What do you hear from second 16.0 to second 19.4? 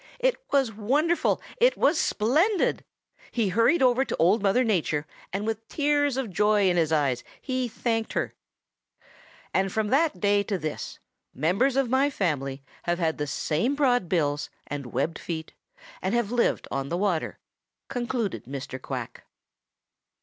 and have lived on the water," concluded Mr. Quack.